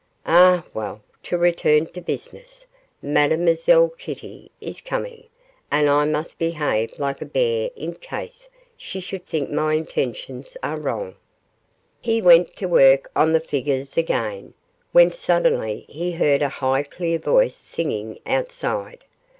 [0.25, 2.65] Ah, well, to return to business,
[3.03, 5.25] Mademoiselle Kitty is coming,
[5.69, 10.79] and I must behave like a bear in case she should think my intentions are
[10.79, 11.17] wrong.'
[12.01, 14.55] He went to work on the figures again,
[14.91, 19.03] when suddenly he heard a high clear voice singing outside.